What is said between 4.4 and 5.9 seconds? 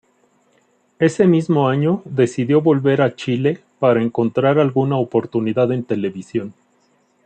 alguna oportunidad en